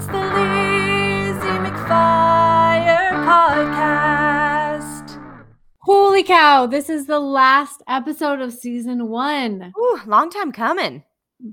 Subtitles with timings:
[0.00, 5.20] It's the Lizzie McFire podcast.
[5.80, 9.74] Holy cow, this is the last episode of season one.
[9.78, 11.04] Ooh, long time coming.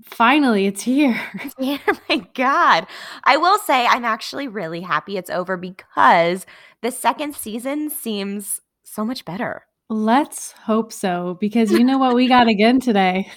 [0.05, 1.21] Finally, it's here.
[1.59, 1.79] Yeah,
[2.09, 2.87] my God.
[3.25, 6.45] I will say I'm actually really happy it's over because
[6.81, 9.63] the second season seems so much better.
[9.89, 13.29] Let's hope so, because you know what we got again today?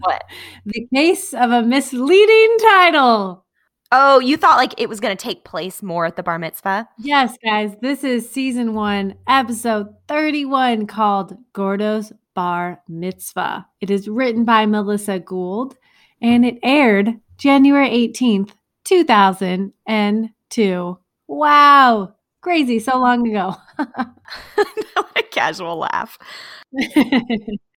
[0.00, 0.24] What?
[0.64, 3.43] the case of a misleading title.
[3.96, 6.88] Oh, you thought like it was going to take place more at the bar mitzvah?
[6.98, 13.68] Yes, guys, this is season one, episode 31, called Gordo's Bar Mitzvah.
[13.80, 15.76] It is written by Melissa Gould
[16.20, 18.50] and it aired January 18th,
[18.82, 20.98] 2002.
[21.28, 23.54] Wow, crazy, so long ago.
[23.78, 26.18] a casual laugh.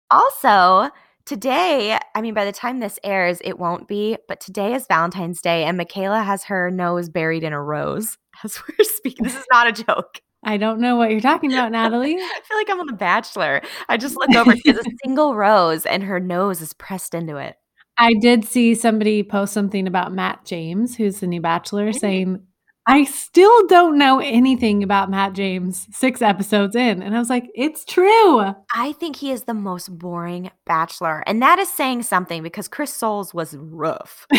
[0.09, 0.89] Also,
[1.27, 5.43] today, I mean, by the time this airs, it won't be, but today is Valentine's
[5.43, 9.25] Day, and Michaela has her nose buried in a rose as we're speaking.
[9.25, 10.21] This is not a joke.
[10.45, 12.15] I don't know what you're talking about, Natalie.
[12.15, 13.61] I feel like I'm on The Bachelor.
[13.89, 17.37] I just look over, she has a single rose, and her nose is pressed into
[17.37, 17.57] it.
[17.99, 21.99] I did see somebody post something about Matt James, who's the new bachelor, mm.
[21.99, 22.43] saying,
[22.89, 27.03] I still don't know anything about Matt James six episodes in.
[27.03, 28.41] And I was like, it's true.
[28.75, 32.93] I think he is the most boring bachelor, and that is saying something because Chris
[32.93, 34.27] Soules was rough.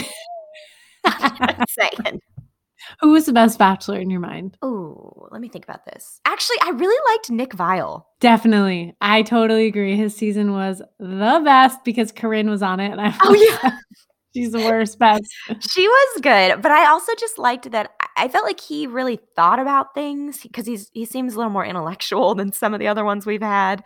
[1.69, 2.21] Saying.
[3.01, 4.57] Who was the best bachelor in your mind?
[4.61, 6.21] Oh, let me think about this.
[6.25, 8.03] Actually, I really liked Nick Viall.
[8.19, 8.95] Definitely.
[9.01, 9.95] I totally agree.
[9.95, 12.91] His season was the best because Corinne was on it.
[12.91, 13.77] And I Oh, yeah.
[14.37, 15.23] She's the worst best.
[15.71, 19.59] She was good, but I also just liked that I- felt like he really thought
[19.59, 23.03] about things because he's he seems a little more intellectual than some of the other
[23.05, 23.83] ones we've had.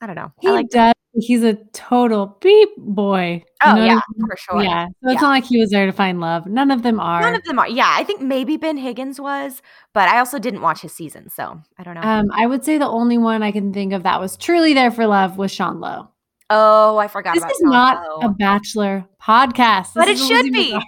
[0.00, 0.32] I don't know.
[0.40, 0.94] He like does.
[1.12, 3.42] He's a total beep boy.
[3.64, 4.62] Oh yeah, for sure.
[4.62, 4.86] Yeah.
[4.86, 5.20] So it's Yeah.
[5.20, 6.46] not like he was there to find love.
[6.46, 7.20] None of them are.
[7.20, 7.68] None of them are.
[7.68, 9.60] Yeah, I think maybe Ben Higgins was,
[9.92, 12.02] but I also didn't watch his season, so I don't know.
[12.02, 14.90] Um, I would say the only one I can think of that was truly there
[14.92, 16.08] for love was Sean Lowe.
[16.50, 20.52] Oh, I forgot This is not a bachelor podcast, But This it is a should
[20.52, 20.78] be.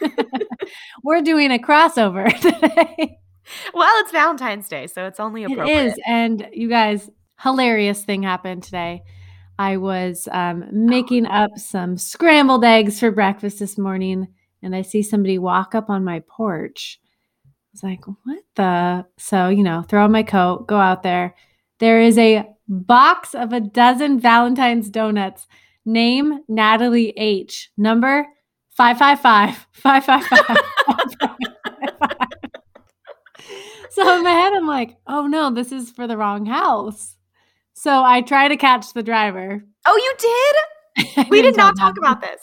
[1.04, 3.18] We're doing a crossover today.
[3.74, 5.86] Well, it's Valentine's Day, so it's only appropriate.
[5.86, 7.08] is, and you guys,
[7.40, 9.02] hilarious thing happened today.
[9.58, 14.28] I was um, making up some scrambled eggs for breakfast this morning,
[14.62, 17.00] and I see somebody walk up on my porch.
[17.46, 21.34] I was like, "What the?" So you know, throw on my coat, go out there.
[21.78, 25.46] There is a box of a dozen Valentine's donuts.
[25.84, 27.70] Name Natalie H.
[27.76, 28.26] Number
[28.70, 30.56] 555 555.
[33.96, 37.16] So in my head, I'm like, oh no, this is for the wrong house.
[37.72, 39.64] So I try to catch the driver.
[39.86, 41.28] Oh, you did?
[41.30, 42.40] We did not talk about this.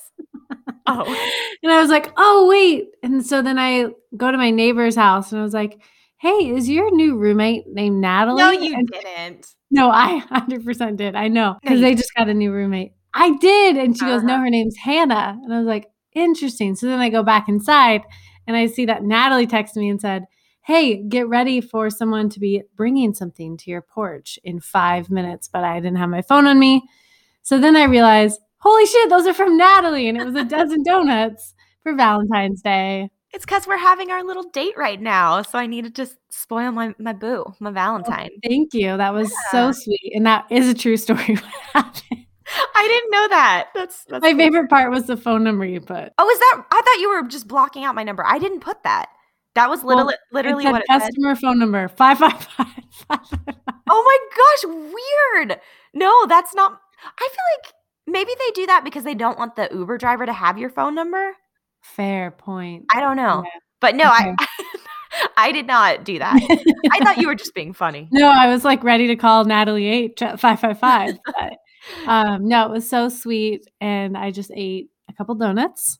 [0.87, 1.03] Oh.
[1.63, 2.87] And I was like, oh, wait.
[3.03, 5.79] And so then I go to my neighbor's house and I was like,
[6.23, 8.41] hey, is your new roommate named Natalie?
[8.41, 9.47] No, you And- didn't.
[9.69, 11.15] No, I 100% did.
[11.15, 12.93] I know because they just got a new roommate.
[13.13, 13.75] I did.
[13.75, 14.43] And she goes, no, Uh-huh.
[14.43, 15.37] her name's Hannah.
[15.43, 16.75] And I was like, interesting.
[16.75, 18.03] So then I go back inside
[18.47, 20.23] and I see that Natalie texted me and said,
[20.61, 25.49] hey, get ready for someone to be bringing something to your porch in five minutes.
[25.51, 26.83] But I didn't have my phone on me.
[27.41, 30.07] So then I realized, holy shit, those are from Natalie.
[30.07, 33.09] And it was a dozen donuts for Valentine's Day.
[33.33, 36.71] It's because we're having our little date right now, so I need to just spoil
[36.71, 38.29] my my boo, my oh, Valentine.
[38.47, 38.95] Thank you.
[38.97, 39.51] That was Yeah.
[39.51, 40.13] so sweet.
[40.15, 41.35] And that is a true story.
[41.35, 42.25] What happened.
[42.75, 43.69] I didn't know that.
[43.73, 44.37] That's that's My cool.
[44.39, 46.13] favorite part was the phone number you put.
[46.17, 46.63] Oh, is that?
[46.71, 48.23] I thought you were just blocking out my number.
[48.25, 49.07] I didn't put that.
[49.55, 50.99] That was Well, literally literally it what it said.
[50.99, 52.67] customer phone number 555.
[53.89, 55.59] Oh my gosh, weird.
[55.93, 56.79] No, that's not.
[57.05, 57.73] I feel like
[58.07, 60.95] maybe they do that because they don't want the Uber driver to have your phone
[60.95, 61.33] number.
[61.83, 62.85] Fair point.
[62.93, 63.59] I don't know, Yeah.
[63.81, 64.35] but no, I
[65.37, 66.35] I did not do that.
[66.91, 68.07] I thought you were just being funny.
[68.11, 71.19] no, I was like ready to call Natalie H at 555.
[71.25, 73.67] but, um, no, it was so sweet.
[73.79, 75.99] And I just ate a couple donuts.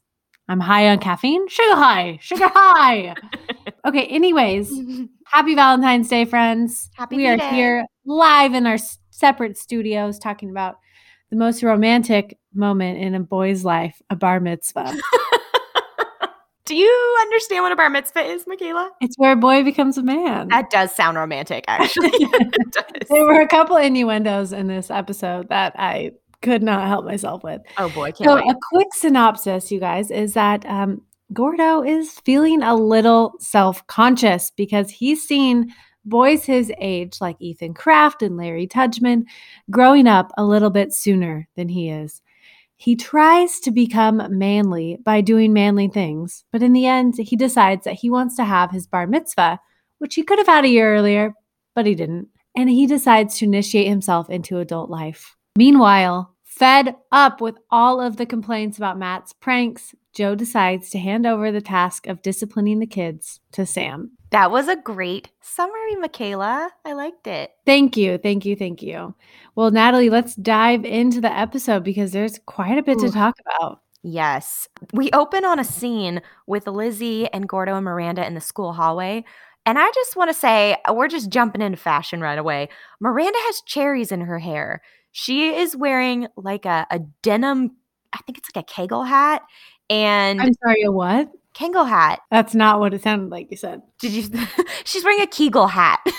[0.49, 1.47] I'm high on caffeine.
[1.47, 2.17] Sugar high.
[2.21, 3.15] Sugar high.
[3.85, 4.07] okay.
[4.07, 4.74] Anyways,
[5.25, 6.89] happy Valentine's Day, friends.
[6.95, 7.50] Happy we are B-Day.
[7.50, 8.77] here live in our
[9.12, 10.75] separate studios talking about
[11.30, 14.94] the most romantic moment in a boy's life, a bar mitzvah.
[16.65, 18.89] Do you understand what a bar mitzvah is, Michaela?
[19.01, 20.48] it's where a boy becomes a man.
[20.48, 22.12] That does sound romantic, actually.
[23.10, 26.12] there were a couple innuendos in this episode that I
[26.42, 27.62] could not help myself with.
[27.77, 28.50] Oh boy, can't So, wait.
[28.50, 31.01] a quick synopsis, you guys, is that um,
[31.33, 35.74] Gordo is feeling a little self conscious because he's seen
[36.06, 39.24] boys his age, like Ethan Kraft and Larry Tudgman,
[39.69, 42.21] growing up a little bit sooner than he is.
[42.83, 47.85] He tries to become manly by doing manly things, but in the end, he decides
[47.85, 49.62] that he wants to have his bar mitzvah,
[50.00, 51.31] which he could have had a year earlier,
[51.75, 52.27] but he didn't.
[52.57, 55.38] And he decides to initiate himself into adult life.
[55.57, 61.25] Meanwhile, fed up with all of the complaints about Matt's pranks, Joe decides to hand
[61.25, 64.18] over the task of disciplining the kids to Sam.
[64.33, 66.71] That was a great summary, Michaela.
[66.83, 67.51] I liked it.
[67.68, 69.13] Thank you, thank you, thank you.
[69.53, 73.81] Well, Natalie, let's dive into the episode because there's quite a bit to talk about.
[74.01, 74.68] Yes.
[74.91, 79.24] We open on a scene with Lizzie and Gordo and Miranda in the school hallway.
[79.68, 82.69] And I just want to say, uh, we're just jumping into fashion right away.
[83.00, 84.81] Miranda has cherries in her hair.
[85.12, 87.75] She is wearing like a, a denim,
[88.12, 89.44] I think it's like a Kegel hat
[89.91, 91.31] and I'm sorry, a what?
[91.53, 92.19] Kegel hat.
[92.31, 93.81] That's not what it sounded like you said.
[94.00, 94.47] Did you?
[94.85, 96.00] She's wearing a Kegel hat.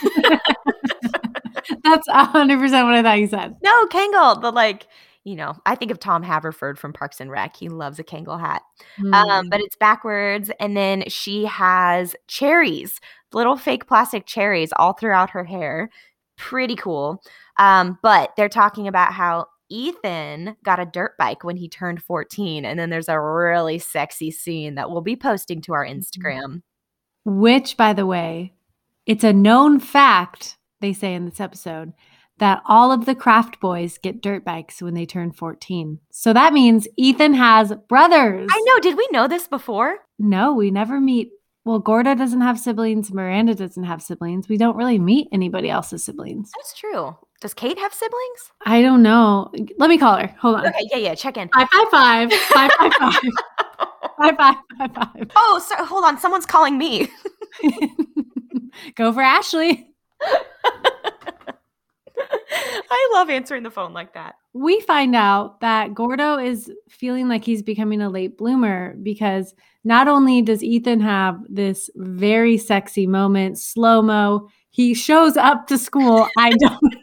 [1.82, 3.56] That's 100% what I thought you said.
[3.62, 4.86] no, Kegel, the like,
[5.24, 7.56] you know, I think of Tom Haverford from Parks and Rec.
[7.56, 8.62] He loves a Kegel hat.
[8.98, 9.50] Um, Mm.
[9.50, 13.00] but it's backwards, and then she has cherries,
[13.32, 15.88] little fake plastic cherries all throughout her hair.
[16.36, 17.22] Pretty cool.
[17.58, 22.64] Um, but they're talking about how Ethan got a dirt bike when he turned 14,
[22.64, 25.98] and then there's a really sexy scene that we'll be posting to our mm-hmm.
[25.98, 26.62] Instagram.
[27.24, 28.52] Which, by the way,
[29.06, 31.92] it's a known fact, they say in this episode,
[32.38, 36.00] that all of the Kraft boys get dirt bikes when they turn 14.
[36.10, 38.48] So that means Ethan has brothers.
[38.52, 38.80] I know.
[38.80, 39.98] Did we know this before?
[40.18, 41.30] No, we never meet.
[41.64, 43.12] Well, Gordo doesn't have siblings.
[43.12, 44.48] Miranda doesn't have siblings.
[44.48, 46.50] We don't really meet anybody else's siblings.
[46.56, 47.16] That's true.
[47.44, 48.52] Does Kate have siblings?
[48.64, 49.52] I don't know.
[49.76, 50.28] Let me call her.
[50.40, 50.66] Hold on.
[50.68, 51.14] Okay, yeah, yeah.
[51.14, 51.50] Check in.
[51.50, 52.32] Five five five.
[52.32, 53.12] Five five five.
[54.18, 55.30] five five five five.
[55.36, 56.18] Oh, so hold on.
[56.18, 57.06] Someone's calling me.
[58.94, 59.90] Go for Ashley.
[62.90, 64.36] I love answering the phone like that.
[64.54, 69.54] We find out that Gordo is feeling like he's becoming a late bloomer because
[69.84, 75.76] not only does Ethan have this very sexy moment, slow mo, he shows up to
[75.76, 76.26] school.
[76.38, 76.96] I don't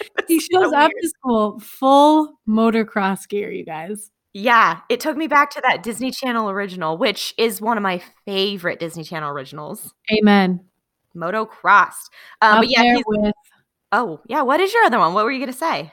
[0.28, 1.02] he so shows up weird.
[1.02, 4.10] to school full motocross gear, you guys.
[4.34, 8.02] Yeah, it took me back to that Disney Channel original, which is one of my
[8.24, 9.92] favorite Disney Channel originals.
[10.10, 10.60] Amen.
[11.14, 12.08] Motocrossed.
[12.40, 13.34] Um, but yeah, he's, with
[13.92, 14.42] oh yeah.
[14.42, 15.12] What is your other one?
[15.12, 15.92] What were you gonna say?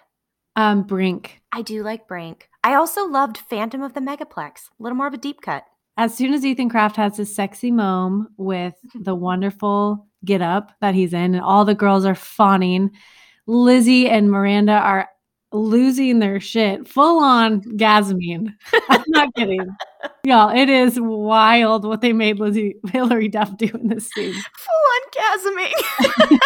[0.56, 1.42] um, Brink.
[1.52, 2.50] I do like Brink.
[2.64, 4.70] I also loved Phantom of the Megaplex.
[4.70, 5.64] A little more of a deep cut.
[5.98, 10.96] As soon as Ethan Kraft has his sexy mom with the wonderful get up that
[10.96, 12.92] he's in, and all the girls are fawning,
[13.50, 15.10] Lizzie and Miranda are
[15.52, 18.54] losing their shit, full on gasming.
[18.90, 19.68] I'm not kidding.
[20.24, 24.34] Y'all, it is wild what they made Lizzie Hilary Duff do in this scene.
[24.34, 25.72] Full on gasming.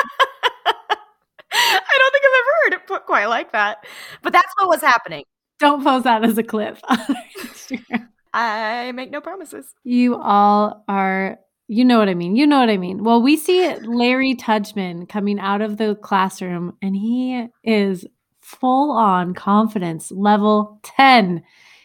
[1.55, 3.85] I don't think I've ever heard it put quite like that,
[4.21, 5.25] but that's what was happening.
[5.59, 8.07] Don't post that as a clip on our Instagram.
[8.33, 9.75] I make no promises.
[9.83, 11.37] You all are,
[11.67, 12.35] you know what I mean.
[12.35, 13.03] You know what I mean.
[13.03, 18.05] Well, we see Larry Tudgman coming out of the classroom and he is
[18.41, 21.43] full on confidence level 10.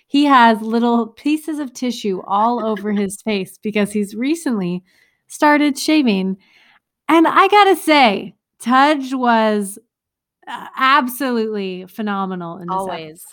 [0.09, 4.83] He has little pieces of tissue all over his face because he's recently
[5.29, 6.39] started shaving.
[7.09, 9.79] And I got to say, Tudge was
[10.49, 12.75] uh, absolutely phenomenal in this.
[12.75, 12.91] episode.
[12.91, 13.25] Always.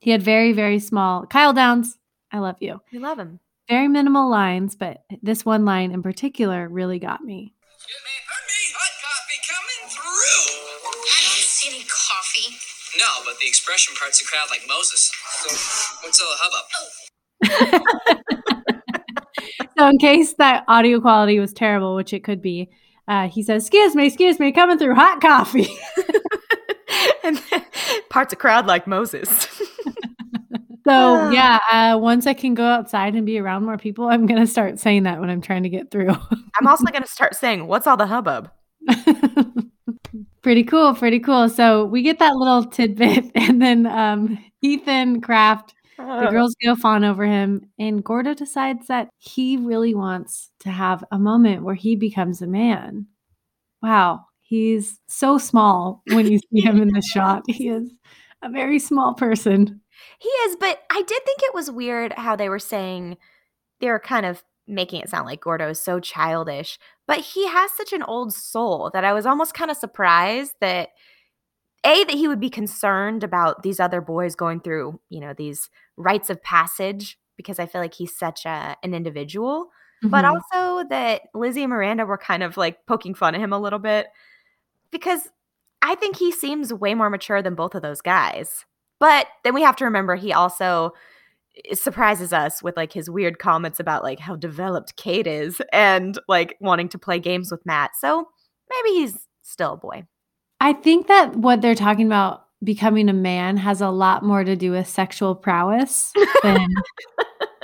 [0.00, 1.26] He had very, very small.
[1.26, 1.98] Kyle Downes,
[2.32, 3.40] I love you We love him.
[3.68, 7.54] Very minimal lines, but this one line in particular really got me.
[7.74, 10.46] Excuse me, pardon me, hot coffee coming through.
[11.04, 12.56] I don't see any coffee.
[12.98, 15.12] No, but the expression parts the crowd like Moses.
[15.42, 15.48] So,
[16.02, 17.82] what's all the hubbub?
[19.78, 22.70] So, in case that audio quality was terrible, which it could be,
[23.08, 25.68] uh, he says, "Excuse me, excuse me, coming through hot coffee."
[27.22, 27.64] and then
[28.08, 29.46] parts a crowd like Moses.
[30.86, 31.30] so, Ah.
[31.30, 34.78] yeah, uh, once I can go outside and be around more people, I'm gonna start
[34.78, 36.10] saying that when I'm trying to get through.
[36.60, 38.50] I'm also going to start saying, What's all the hubbub?
[40.42, 41.48] pretty cool, pretty cool.
[41.48, 47.04] So we get that little tidbit, and then um, Ethan Kraft The girls go fawn
[47.04, 51.96] over him, and Gordo decides that he really wants to have a moment where he
[51.96, 53.06] becomes a man.
[53.82, 57.42] Wow, he's so small when you see him in the shot.
[57.48, 57.90] He is
[58.42, 59.80] a very small person.
[60.18, 63.16] He is, but I did think it was weird how they were saying
[63.80, 67.70] they were kind of making it sound like Gordo is so childish, but he has
[67.72, 70.90] such an old soul that I was almost kind of surprised that
[71.84, 75.70] a that he would be concerned about these other boys going through, you know, these
[75.96, 79.70] rites of passage because I feel like he's such a an individual,
[80.02, 80.40] but Mhm.
[80.52, 83.78] also that Lizzie and Miranda were kind of like poking fun at him a little
[83.78, 84.08] bit
[84.90, 85.28] because
[85.82, 88.64] I think he seems way more mature than both of those guys.
[88.98, 90.92] But then we have to remember he also
[91.64, 96.18] eh, surprises us with like his weird comments about like how developed Kate is and
[96.28, 97.92] like wanting to play games with Matt.
[97.96, 98.28] So
[98.70, 100.04] maybe he's still a boy.
[100.60, 104.56] I think that what they're talking about becoming a man has a lot more to
[104.56, 106.12] do with sexual prowess
[106.42, 106.66] than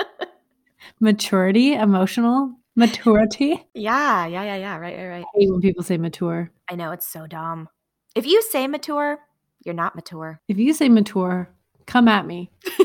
[1.00, 3.66] maturity, emotional maturity.
[3.74, 4.76] Yeah, yeah, yeah, yeah.
[4.76, 5.24] Right, right, right.
[5.34, 6.50] When people say mature.
[6.68, 7.68] I know it's so dumb.
[8.14, 9.18] If you say mature,
[9.64, 10.40] you're not mature.
[10.49, 11.49] If you say mature,
[11.87, 12.50] come at me.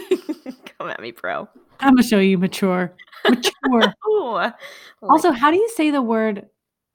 [0.80, 1.48] Come at me, bro.
[1.80, 2.96] I'm gonna show you mature.
[3.28, 3.94] Mature.
[4.10, 4.52] Ooh.
[5.02, 6.48] also, how do you say the word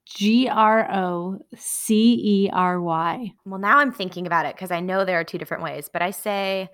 [0.07, 3.33] G R O C E R Y?
[3.45, 6.01] well, now I'm thinking about it because I know there are two different ways, but
[6.03, 6.69] I say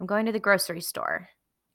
[0.00, 1.28] I'm going to the grocery store.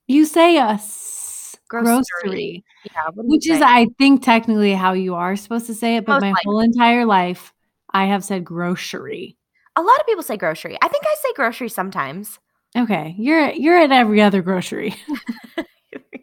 [0.07, 2.03] You say a s- Grocery.
[2.23, 2.63] grocery,
[2.93, 3.61] Yeah, what do you which is.
[3.61, 6.05] I think, technically how you are supposed to say it.
[6.05, 6.41] But Most my likely.
[6.45, 7.53] whole entire life,
[7.91, 9.36] I have said grocery.
[9.77, 10.77] A lot of people say grocery.
[10.81, 12.39] I think I say grocery sometimes.
[12.77, 14.93] Okay, you're you're at every other grocery.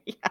[0.07, 0.29] yeah.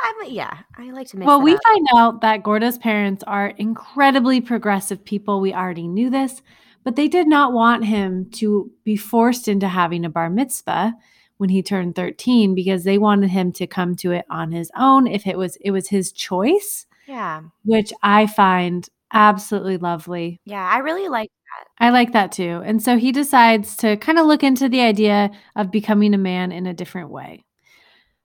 [0.00, 1.26] I'm yeah, I like to make.
[1.26, 1.60] well, we up.
[1.66, 5.40] find out that Gordo's parents are incredibly progressive people.
[5.40, 6.42] We already knew this,
[6.84, 10.94] but they did not want him to be forced into having a bar mitzvah
[11.38, 15.06] when he turned 13 because they wanted him to come to it on his own
[15.06, 17.42] if it was it was his choice, Yeah.
[17.64, 20.40] which I find absolutely lovely.
[20.44, 21.30] Yeah, I really like
[21.78, 22.62] I like that too.
[22.64, 26.52] And so he decides to kind of look into the idea of becoming a man
[26.52, 27.44] in a different way.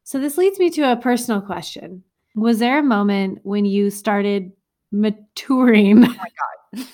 [0.04, 2.04] So this leads me to a personal question.
[2.36, 4.52] Was there a moment when you started
[4.92, 6.86] maturing, oh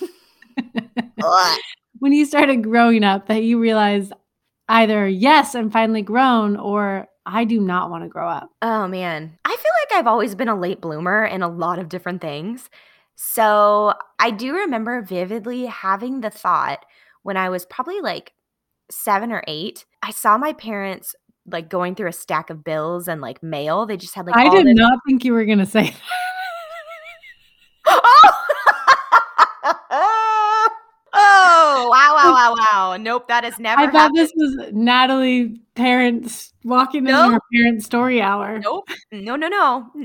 [1.24, 1.59] Ugh.
[2.00, 4.13] when you started growing up, that you realized
[4.67, 8.50] either, yes, I'm finally grown, or I do not want to grow up?
[8.62, 9.38] Oh man.
[9.45, 12.69] I feel like I've always been a late bloomer in a lot of different things.
[13.21, 16.85] So I do remember vividly having the thought
[17.23, 18.31] when I was probably like
[18.89, 19.83] seven or eight.
[20.01, 23.85] I saw my parents like going through a stack of bills and like mail.
[23.85, 25.99] They just had like I did this- not think you were going to say that.
[29.91, 30.69] oh!
[31.13, 32.55] oh, wow, wow,
[32.98, 34.17] Nope, that has never I thought happened.
[34.17, 37.31] this was Natalie parents walking in No.
[37.31, 38.60] her parent story hour.
[38.60, 38.88] Nope.
[39.12, 39.89] No, no, no.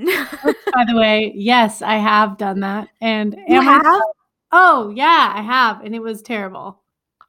[0.75, 2.88] By the way, yes, I have done that.
[3.00, 4.03] And you am I- have?
[4.53, 6.81] oh yeah, I have, and it was terrible.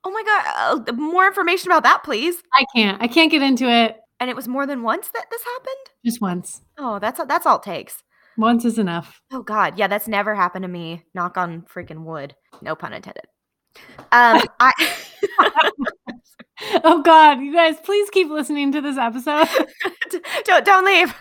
[0.03, 0.89] Oh my god.
[0.89, 2.41] Uh, more information about that, please.
[2.53, 3.01] I can't.
[3.01, 3.97] I can't get into it.
[4.19, 5.89] And it was more than once that this happened?
[6.05, 6.61] Just once.
[6.77, 8.01] Oh, that's that's all it takes.
[8.37, 9.21] Once is enough.
[9.33, 9.77] Oh god.
[9.79, 11.03] Yeah, that's never happened to me.
[11.13, 12.35] Knock on freaking wood.
[12.61, 13.25] No pun intended.
[14.11, 14.73] Um I
[16.83, 19.47] Oh God, you guys, please keep listening to this episode.
[20.45, 21.13] don't don't leave.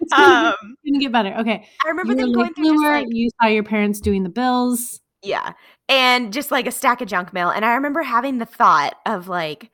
[0.00, 1.34] It's gonna, Um get, it's gonna get better.
[1.40, 1.68] Okay.
[1.84, 5.00] I remember them going through bloomer, like you saw your parents doing the bills.
[5.22, 5.52] Yeah.
[5.88, 7.50] And just like a stack of junk mail.
[7.50, 9.70] And I remember having the thought of like,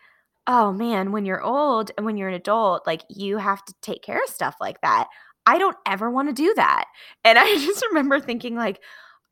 [0.47, 4.03] oh man, when you're old and when you're an adult, like you have to take
[4.03, 5.07] care of stuff like that.
[5.47, 6.87] I don't ever want to do that.
[7.25, 8.81] And I just remember thinking, like,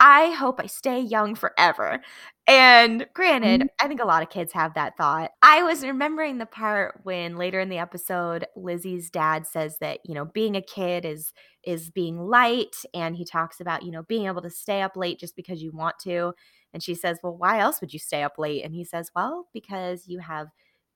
[0.00, 2.00] I hope I stay young forever.
[2.46, 5.30] And granted, I think a lot of kids have that thought.
[5.40, 10.14] I was remembering the part when later in the episode, Lizzie's dad says that, you
[10.14, 11.32] know, being a kid is
[11.62, 15.18] is being light and he talks about, you know, being able to stay up late
[15.18, 16.34] just because you want to.
[16.74, 19.48] And she says, "Well, why else would you stay up late?" And he says, "Well,
[19.54, 20.48] because you have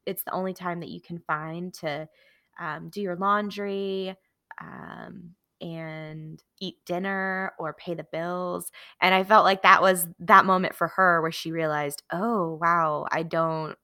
[0.06, 2.08] it's the only time that you can find to
[2.60, 4.14] um, do your laundry
[4.60, 10.44] um, and eat dinner or pay the bills." And I felt like that was that
[10.46, 13.76] moment for her where she realized, "Oh, wow, I don't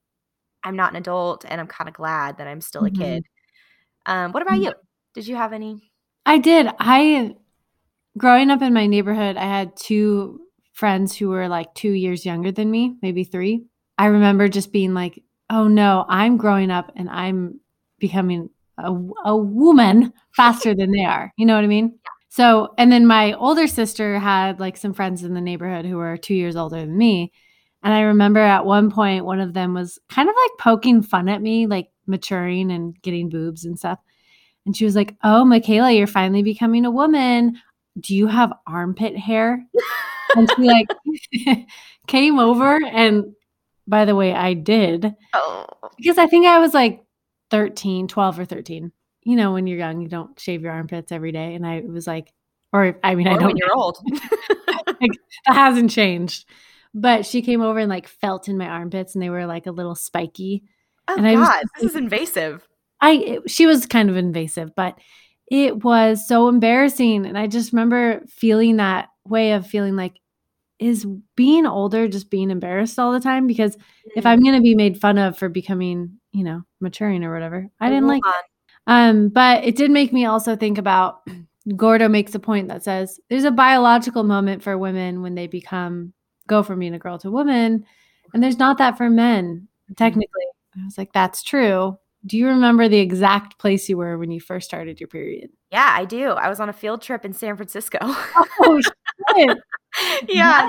[0.65, 2.99] I'm not an adult and I'm kind of glad that I'm still a Mhm.
[3.01, 3.25] kid."
[4.07, 4.75] Um, what about you?
[5.15, 5.93] Did you have any
[6.27, 6.69] I did.
[6.79, 7.37] I
[8.19, 10.41] growing up in my neighborhood, I had two
[10.73, 13.65] friends who were like 2 years younger than me, maybe 3.
[13.99, 17.61] I remember just being like, "Oh no, I'm growing up and I'm
[18.01, 18.93] becoming a,
[19.25, 21.99] a woman faster than they are." You know what I mean?
[22.29, 26.17] So, and then my older sister had like some friends in the neighborhood who were
[26.17, 27.33] 2 years older than me.
[27.83, 31.29] And I remember at one point one of them was kind of like poking fun
[31.29, 33.99] at me, like maturing and getting boobs and stuff.
[34.67, 37.61] And she was like, "Oh, Michaela, you're finally becoming a woman.
[38.01, 39.65] Do you have armpit hair?"
[40.37, 40.89] and she like
[42.07, 43.35] came over and
[43.87, 45.67] by the way, I did Oh,
[45.99, 47.04] because I think I was like
[47.55, 48.91] 13, 12 or 13.
[49.23, 52.05] You know, when you're young, you don't shave your armpits every day and I was
[52.05, 52.33] like
[52.73, 53.99] or I mean, I don't when you're old.
[54.89, 55.09] that
[55.47, 56.49] hasn't changed.
[56.93, 59.71] But she came over and like felt in my armpits and they were like a
[59.71, 60.65] little spiky.
[61.07, 62.67] oh And I God, just this is invasive.
[63.01, 64.99] I it- she was kind of invasive, but
[65.49, 70.19] it was so embarrassing and I just remember feeling that way of feeling like
[70.81, 71.07] is
[71.37, 73.77] being older just being embarrassed all the time because
[74.17, 74.43] if I'm mm.
[74.43, 77.71] going to be made fun of for becoming, you know, maturing or whatever.
[77.81, 78.43] I didn't like on.
[78.87, 81.27] Um, but it did make me also think about
[81.77, 86.13] Gordo makes a point that says there's a biological moment for women when they become
[86.47, 87.87] go from being a girl to woman,
[88.35, 90.45] and there's not that for men, technically.
[90.77, 91.97] I was like, that's true.
[92.27, 95.51] Do you remember the exact place you were when you first started your period?
[95.71, 96.31] Yeah, I do.
[96.31, 97.99] I was on a field trip in San Francisco.
[98.03, 98.81] Oh
[99.37, 99.59] shit.
[100.29, 100.69] yeah.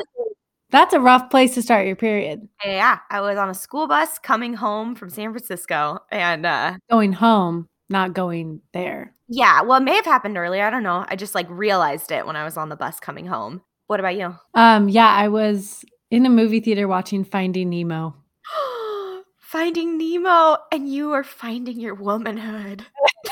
[0.72, 2.48] That's a rough place to start your period.
[2.66, 3.00] Yeah.
[3.10, 6.00] I was on a school bus coming home from San Francisco.
[6.12, 9.14] And uh Going home, not going there.
[9.28, 10.64] yeah, well, it may have happened earlier.
[10.66, 11.06] I don't know.
[11.08, 13.62] I just like realized it when I was on the bus coming home.
[13.88, 14.36] What about you?
[14.56, 18.16] Um, yeah, I was in a movie theater watching Finding Nemo.
[19.38, 22.86] finding Nemo and you are finding your womanhood.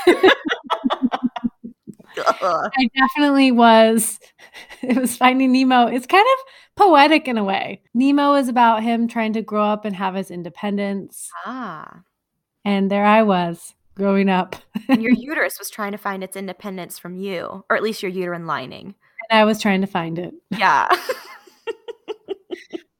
[2.41, 4.19] I definitely was.
[4.81, 5.87] It was Finding Nemo.
[5.87, 7.81] It's kind of poetic in a way.
[7.93, 11.29] Nemo is about him trying to grow up and have his independence.
[11.45, 12.01] ah.
[12.65, 14.57] And there I was growing up.
[14.89, 18.11] And your uterus was trying to find its independence from you, or at least your
[18.11, 18.93] uterine lining.
[19.29, 20.33] And I was trying to find it.
[20.51, 20.89] Yeah.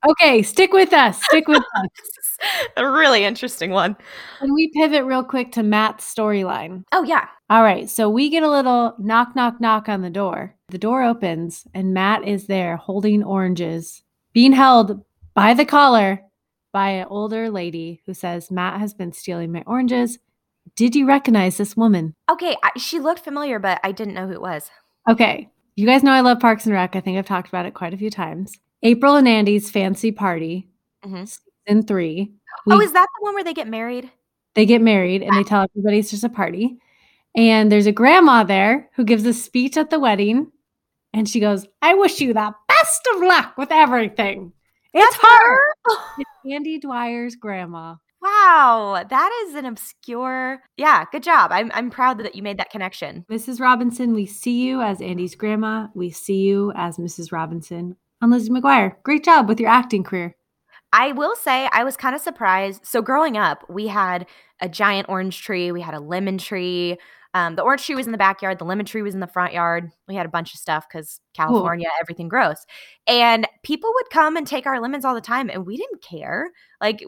[0.09, 1.23] Okay, stick with us.
[1.23, 2.37] Stick with us.
[2.75, 3.95] A really interesting one.
[4.39, 6.83] Can we pivot real quick to Matt's storyline?
[6.91, 7.27] Oh, yeah.
[7.53, 10.55] All right, so we get a little knock, knock, knock on the door.
[10.69, 14.01] The door opens, and Matt is there holding oranges,
[14.33, 15.05] being held
[15.35, 16.23] by the collar
[16.71, 20.17] by an older lady who says, Matt has been stealing my oranges.
[20.75, 22.15] Did you recognize this woman?
[22.27, 22.57] Okay.
[22.63, 24.71] I, she looked familiar, but I didn't know who it was.
[25.07, 26.95] Okay, you guys know I love Parks and Rec.
[26.95, 28.57] I think I've talked about it quite a few times.
[28.81, 30.69] April and Andy's Fancy Party,
[31.05, 31.25] mm-hmm.
[31.25, 32.31] season three.
[32.67, 34.09] oh, is that the one where they get married?
[34.55, 36.77] they get married and they tell everybody it's just a party.
[37.35, 40.51] And there's a grandma there who gives a speech at the wedding.
[41.13, 44.53] And she goes, I wish you the best of luck with everything.
[44.93, 45.57] It's her.
[46.19, 47.95] It's Andy Dwyer's grandma.
[48.21, 50.61] Wow, that is an obscure.
[50.77, 51.51] Yeah, good job.
[51.51, 53.25] I'm I'm proud that you made that connection.
[53.29, 53.59] Mrs.
[53.59, 55.87] Robinson, we see you as Andy's grandma.
[55.93, 57.33] We see you as Mrs.
[57.33, 58.95] Robinson on Lizzie McGuire.
[59.03, 60.35] Great job with your acting career.
[60.93, 62.85] I will say I was kind of surprised.
[62.85, 64.25] So growing up, we had
[64.61, 66.97] a giant orange tree, we had a lemon tree.
[67.33, 69.53] Um, the orange tree was in the backyard, the lemon tree was in the front
[69.53, 69.91] yard.
[70.07, 72.57] We had a bunch of stuff because California, everything grows.
[73.07, 76.51] And people would come and take our lemons all the time, and we didn't care.
[76.79, 77.03] Like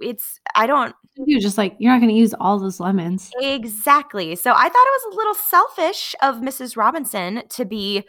[0.00, 3.30] it's I don't You just like, you're not going to use all those lemons.
[3.40, 4.34] Exactly.
[4.34, 6.76] So I thought it was a little selfish of Mrs.
[6.76, 8.04] Robinson to be,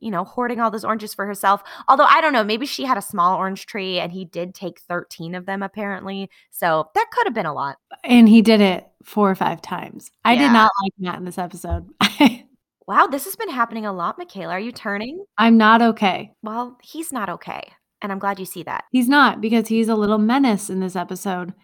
[0.00, 1.62] you know, hoarding all those oranges for herself.
[1.88, 4.80] Although I don't know, maybe she had a small orange tree and he did take
[4.80, 6.28] 13 of them apparently.
[6.50, 7.76] So that could have been a lot.
[8.04, 10.10] And he did it four or five times.
[10.24, 10.40] I Yeah.
[10.48, 11.88] did not like that in this episode.
[12.86, 14.54] Wow, this has been happening a lot, Michaela.
[14.54, 15.24] Are you turning?
[15.38, 16.32] I'm not okay.
[16.42, 17.62] Well, he's not okay.
[18.02, 18.82] And I'm glad you see that.
[18.90, 21.54] He's not because he's a little menace in this episode.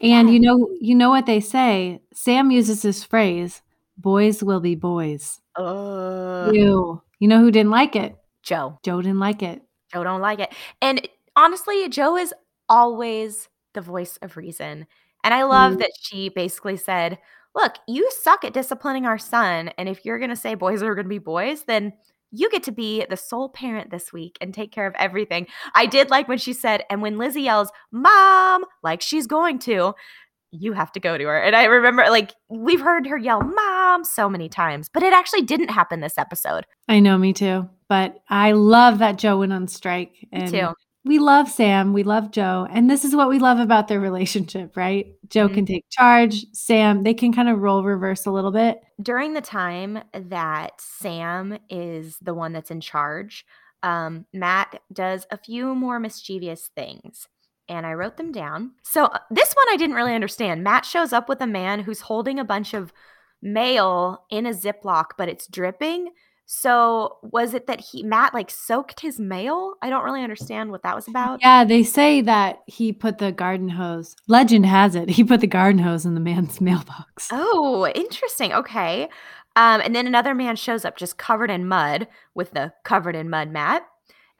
[0.00, 0.34] And Yeah.
[0.34, 2.02] you know, you know what they say.
[2.14, 3.62] Sam uses this phrase,
[3.98, 5.40] boys will be boys.
[5.56, 7.02] Uh, You.
[7.20, 8.16] You know who didn't like it?
[8.42, 8.78] Joe.
[8.84, 9.62] Joe didn't like it.
[9.92, 10.52] Joe don't like it.
[10.80, 11.06] And
[11.36, 12.34] honestly, Joe is
[12.68, 14.86] always the voice of reason.
[15.22, 15.78] And I love Mhm.
[15.80, 17.18] that she basically said,
[17.54, 19.70] Look, you suck at disciplining our son.
[19.76, 21.92] And if you're going to say boys are going to be boys, then
[22.30, 25.48] you get to be the sole parent this week and take care of everything.
[25.74, 29.94] I did like when she said, and when Lizzie yells, Mom, like she's going to,
[30.52, 31.38] you have to go to her.
[31.40, 35.42] And I remember, like, we've heard her yell, Mom, so many times, but it actually
[35.42, 36.66] didn't happen this episode.
[36.88, 37.68] I know, me too.
[37.88, 40.12] But I love that Joe went on strike.
[40.22, 40.68] Me And too.
[41.04, 41.92] we love Sam.
[41.92, 42.66] We love Joe.
[42.70, 45.06] And this is what we love about their relationship, right?
[45.28, 45.54] Joe Mhm.
[45.54, 46.44] can take charge.
[46.52, 48.80] Sam, they can kind of role reverse a little bit.
[49.02, 53.46] during the time that Sam is the one that's in charge,
[53.82, 57.26] um, Matt does a few more mischievous things.
[57.70, 58.72] And I wrote them down.
[58.82, 60.64] So uh, this one I didn't really understand.
[60.64, 62.92] Matt shows up with a man who's holding a bunch of
[63.40, 66.10] mail in a Ziploc, but it's dripping.
[66.52, 69.74] So was it that he Matt like soaked his mail?
[69.82, 71.38] I don't really understand what that was about.
[71.40, 74.16] Yeah, they say that he put the garden hose.
[74.26, 77.28] Legend has it he put the garden hose in the man's mailbox.
[77.30, 78.52] Oh, interesting.
[78.52, 79.04] Okay.
[79.54, 83.30] Um, and then another man shows up just covered in mud with the covered in
[83.30, 83.86] mud mat.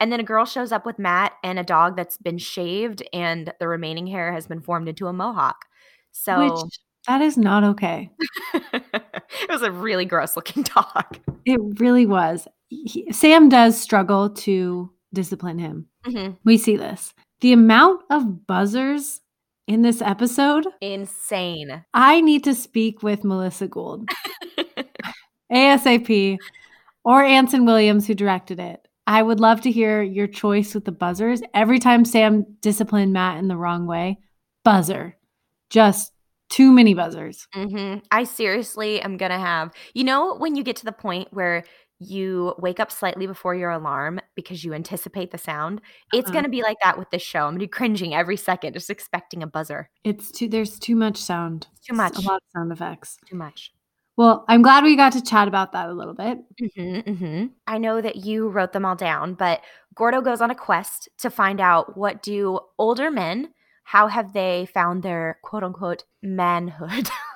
[0.01, 3.53] And then a girl shows up with Matt and a dog that's been shaved and
[3.59, 5.65] the remaining hair has been formed into a mohawk.
[6.11, 6.71] So Which
[7.07, 8.09] that is not okay.
[8.53, 11.19] it was a really gross looking dog.
[11.45, 12.47] It really was.
[12.69, 15.85] He- Sam does struggle to discipline him.
[16.05, 16.37] Mhm.
[16.43, 17.13] We see this.
[17.41, 19.21] The amount of buzzers
[19.67, 21.85] in this episode, Insane.
[21.93, 24.09] I need to speak with Melissa Gould,
[25.53, 26.37] ASAP,
[27.03, 28.87] or Anson Williams, who directed it.
[29.07, 31.41] I would love to hear your choice with the buzzers.
[31.53, 34.19] Every time Sam disciplined Matt in the wrong way,
[34.63, 35.17] buzzer.
[35.69, 36.11] Just
[36.49, 37.47] Too many buzzers.
[37.53, 39.71] hmm I seriously am gonna have.
[39.93, 41.63] You know, when you get to the point where
[41.99, 45.79] you wake up slightly before your alarm because you anticipate the sound,
[46.11, 46.33] it's Uh-huh.
[46.39, 47.41] gonna be like that with this show.
[47.45, 49.89] I'm gonna be cringing every second, just expecting a buzzer.
[50.03, 51.67] It's too there's too much sound.
[51.87, 52.17] Too much.
[52.17, 53.17] A lot of sound effects.
[53.27, 53.71] Too much.
[54.21, 56.37] Well, I'm glad we got to chat about that a little bit.
[56.75, 59.61] hmm hmm I know that you wrote them all down, but
[59.95, 63.51] Gordo goes on a quest to find out what do older men,
[63.83, 67.09] how have they found their quote unquote manhood?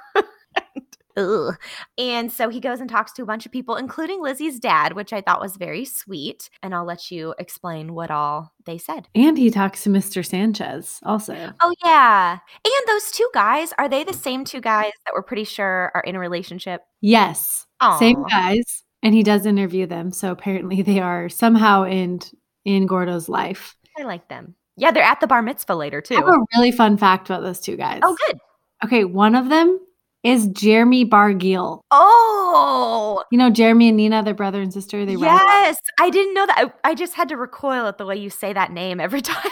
[1.18, 1.56] Ugh.
[1.98, 5.14] And so he goes and talks to a bunch of people, including Lizzie's dad, which
[5.14, 6.50] I thought was very sweet.
[6.62, 9.08] And I'll let you explain what all they said.
[9.16, 10.26] And he talks to Mr.
[10.26, 11.54] Sanchez also.
[11.62, 12.38] Oh, yeah.
[12.64, 16.02] And those two guys, are they the same two guys that we're pretty sure are
[16.02, 16.82] in a relationship?
[17.02, 17.66] Yes.
[18.00, 18.84] Same guys.
[19.04, 20.12] And he does interview them.
[20.12, 22.22] So apparently they are somehow in
[22.66, 23.76] in Gordo's life.
[23.98, 24.56] I like them.
[24.78, 26.16] Yeah, they're at the bar mitzvah later, too.
[26.16, 28.02] I have a really fun fact about those two guys.
[28.04, 28.38] Oh, good.
[28.84, 29.80] Okay, one of them
[30.26, 31.82] is Jeremy Bargiel.
[31.92, 35.06] Oh, You know Jeremy and Nina, their brother and sister.
[35.06, 35.78] They yes.
[36.00, 36.74] I didn't know that.
[36.84, 39.52] I, I just had to recoil at the way you say that name every time.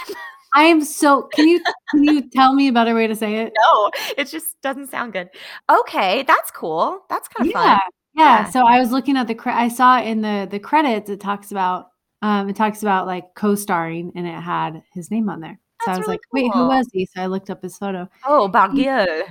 [0.56, 1.24] I am so.
[1.34, 3.54] Can you can you tell me a better way to say it?
[3.56, 5.30] no, it just doesn't sound good.
[5.70, 7.02] Okay, that's cool.
[7.10, 7.80] That's kind of yeah, fun.
[8.16, 8.24] yeah.
[8.44, 8.50] Yeah.
[8.50, 9.36] So I was looking at the.
[9.36, 11.88] Cre- I saw in the the credits it talks about
[12.22, 15.60] um it talks about like co-starring and it had his name on there.
[15.84, 17.08] So I was really like, wait, who was he?
[17.14, 18.08] So I looked up his photo.
[18.26, 19.24] Oh, Bargiel.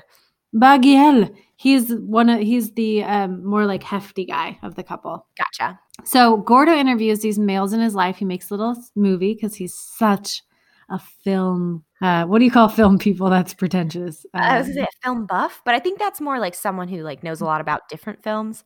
[0.54, 1.34] Bagiel.
[1.56, 5.26] He's one of he's the um more like hefty guy of the couple.
[5.38, 5.78] Gotcha.
[6.04, 8.16] So Gordo interviews these males in his life.
[8.16, 10.42] He makes a little movie because he's such
[10.90, 11.84] a film.
[12.02, 13.30] Uh, what do you call film people?
[13.30, 14.26] That's pretentious.
[14.34, 16.88] I was Um, gonna say a film buff, but I think that's more like someone
[16.88, 18.64] who like knows a lot about different films.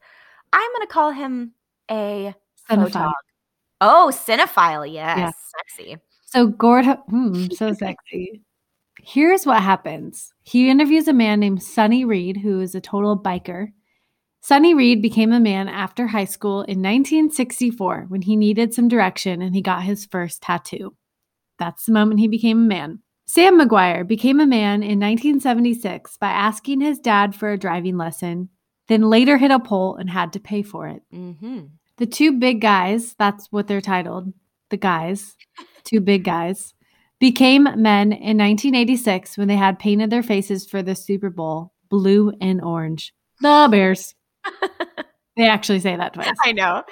[0.52, 1.52] I'm gonna call him
[1.90, 2.34] a
[2.70, 2.88] cinephile.
[2.90, 3.12] photog.
[3.82, 4.90] Oh, cinephile.
[4.90, 5.34] Yes,
[5.76, 5.98] sexy.
[6.24, 8.40] So Gordo, hmm, so sexy.
[9.08, 10.32] Here's what happens.
[10.42, 13.68] He interviews a man named Sonny Reed, who is a total biker.
[14.40, 19.42] Sonny Reed became a man after high school in 1964 when he needed some direction
[19.42, 20.96] and he got his first tattoo.
[21.56, 22.98] That's the moment he became a man.
[23.26, 28.48] Sam McGuire became a man in 1976 by asking his dad for a driving lesson,
[28.88, 31.02] then later hit a pole and had to pay for it.
[31.14, 31.66] Mm-hmm.
[31.98, 34.32] The two big guys, that's what they're titled,
[34.70, 35.36] the guys,
[35.84, 36.74] two big guys,
[37.18, 42.32] became men in 1986 when they had painted their faces for the Super Bowl blue
[42.40, 43.14] and orange.
[43.40, 44.14] The Bears.
[45.36, 46.34] They actually say that twice.
[46.42, 46.82] I know.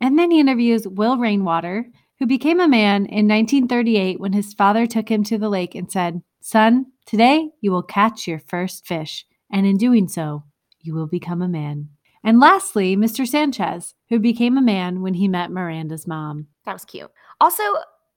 [0.00, 1.86] And then he interviews Will Rainwater,
[2.18, 5.90] who became a man in 1938 when his father took him to the lake and
[5.90, 10.44] said, Son, today you will catch your first fish, and in doing so,
[10.80, 11.88] you will become a man.
[12.22, 13.26] And lastly, Mr.
[13.26, 16.46] Sanchez, who became a man when he met Miranda's mom.
[16.64, 17.10] That was cute.
[17.40, 17.62] Also,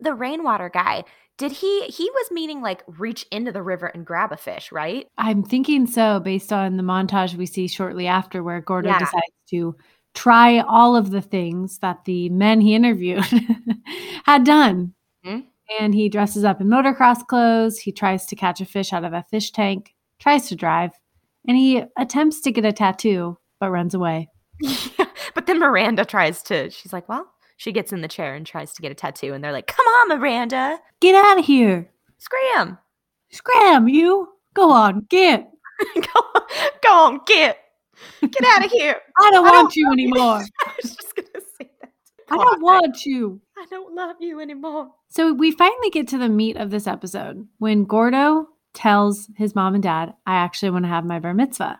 [0.01, 1.03] the rainwater guy.
[1.37, 1.85] Did he?
[1.87, 5.07] He was meaning like reach into the river and grab a fish, right?
[5.17, 8.99] I'm thinking so, based on the montage we see shortly after, where Gordo Yeah.
[8.99, 9.75] decides to
[10.13, 13.23] try all of the things that the men he interviewed
[14.25, 14.93] had done.
[15.25, 15.45] Mhm.
[15.79, 17.79] And he dresses up in motocross clothes.
[17.79, 20.91] He tries to catch a fish out of a fish tank, tries to drive,
[21.47, 24.27] and he attempts to get a tattoo, but runs away.
[25.33, 26.69] but then Miranda tries to.
[26.69, 27.31] She's like, well,
[27.61, 29.85] she gets in the chair and tries to get a tattoo, and they're like, "Come
[29.85, 31.91] on, Miranda, Get out of here!
[32.17, 32.79] scram,
[33.29, 34.29] Scram, you!
[34.55, 35.47] Go on, get!
[35.95, 36.21] go,
[36.83, 37.59] go on, get,
[38.19, 40.41] get out of here." I don't I don't want you anymore.
[40.65, 41.91] I was just gonna say that.
[42.31, 43.39] I don't want you.
[43.55, 44.89] I don't love you anymore.
[45.09, 49.75] So we finally get to the meat of this episode when Gordo tells his mom
[49.75, 51.79] and dad, I actually want to have my bar mitzvah.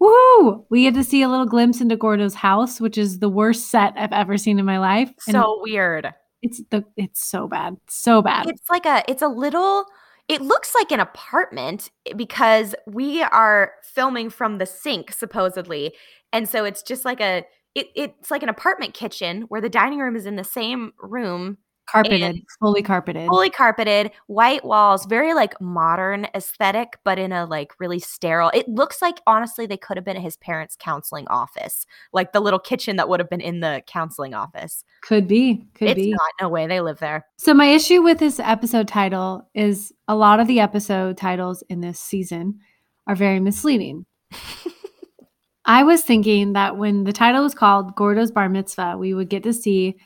[0.00, 0.64] Woo!
[0.70, 3.92] We get to see a little glimpse into Gordo's house, which is the worst set
[3.96, 5.10] I've ever seen in my life.
[5.26, 6.12] And So weird.
[6.42, 7.76] it's the it's so bad.
[7.88, 8.48] So bad.
[8.48, 9.84] It's like a it's a little
[10.28, 15.92] it looks like an apartment because we are filming from the sink supposedly.
[16.32, 19.98] And so it's just like a it, it's like an apartment kitchen where the dining
[19.98, 21.58] room is in the same room,
[21.90, 23.28] carpeted, fully carpeted.
[23.28, 28.50] fully carpeted, white walls, very like modern aesthetic, but in a like really sterile.
[28.54, 32.40] It looks like honestly they could have been at his parents' counseling office, like the
[32.40, 34.84] little kitchen that would have been in the counseling office.
[35.02, 35.66] Could be.
[35.74, 36.10] Could it's be.
[36.10, 37.26] not, no way they live there.
[37.36, 41.80] So my issue with this episode title is a lot of the episode titles in
[41.80, 42.60] this season
[43.06, 44.06] are very misleading.
[45.64, 49.42] I was thinking that when the title was called Gordo's Bar Mitzvah, we would get
[49.44, 49.96] to see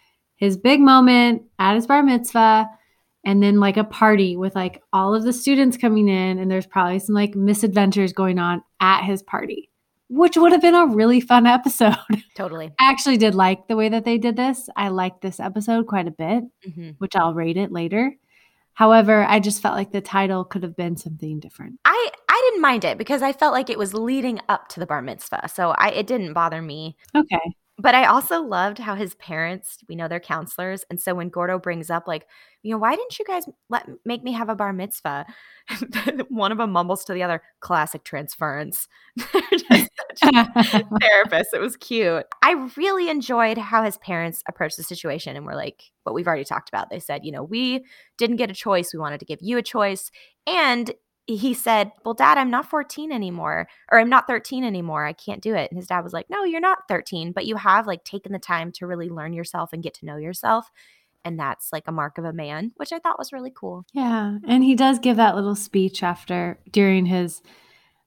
[0.44, 2.68] his big moment at his bar mitzvah
[3.24, 6.66] and then like a party with like all of the students coming in and there's
[6.66, 9.70] probably some like misadventures going on at his party,
[10.09, 11.96] which would have been a really fun episode.
[12.37, 12.72] Totally.
[12.78, 14.68] I actually did like the way that they did this.
[14.76, 18.14] I liked this episode quite a bit hmm which I'll rate it later.
[18.74, 21.78] However, I just felt like the title could have been something different.
[21.85, 24.87] I I didn't mind it because I felt like it was leading up to the
[24.87, 26.96] bar mitzvah, so I it didn't bother me.
[27.14, 27.54] Okay.
[27.76, 31.58] But I also loved how his parents, we know they're counselors, and so when Gordo
[31.58, 32.26] brings up like,
[32.62, 35.26] you know, why didn't you guys let make me have a bar mitzvah?
[36.28, 38.87] One of them mumbles to the other, classic transference.
[39.16, 41.52] They're just such therapists.
[41.52, 42.24] It was cute.
[42.42, 46.44] I really enjoyed how his parents approached the situation and were like, what we've already
[46.44, 46.90] talked about.
[46.90, 47.84] They said, you know, we
[48.18, 48.92] didn't get a choice.
[48.92, 50.10] We wanted to give you a choice.
[50.46, 50.92] And
[51.26, 55.04] he said, Well, dad, I'm not 14 anymore, or I'm not 13 anymore.
[55.06, 55.70] I can't do it.
[55.70, 58.38] And his dad was like, No, you're not 13, but you have like taken the
[58.38, 60.70] time to really learn yourself and get to know yourself.
[61.24, 63.87] And that's like a mark of a man, which I thought was really cool.
[63.94, 64.37] yeah.
[64.46, 67.40] And he does give that little speech after, during his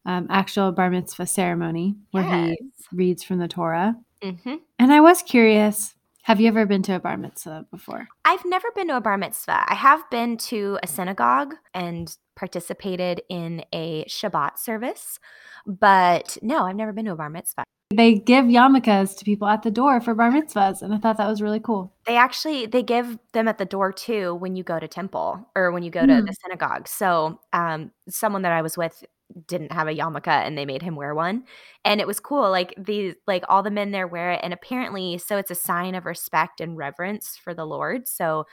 [0.05, 2.57] um, actual bar mitzvah ceremony where he
[2.93, 3.95] reads from the Torah.
[4.21, 5.95] hmm And I was curious
[6.27, 8.05] have you ever been to a bar mitzvah before?
[8.25, 9.63] I've never been to a bar mitzvah.
[9.65, 15.19] I have been to a synagogue and participated in a Shabbat service,
[15.65, 17.63] but no, I've never been to a bar mitzvah.
[17.95, 21.29] They give yarmulkes to people at the door for bar mitzvahs, and I thought that
[21.29, 21.93] was really cool.
[22.05, 25.71] They actually they give them at the door too when you go to temple or
[25.71, 26.27] when you go to Mm.
[26.27, 26.89] the synagogue.
[26.89, 29.01] So, um, someone that I was with
[29.47, 31.43] didn't have a yarmulke and they made him wear one,
[31.85, 32.49] and it was cool.
[32.49, 35.95] Like these, like all the men there wear it, and apparently, so it's a sign
[35.95, 38.07] of respect and reverence for the Lord.
[38.07, 38.45] So,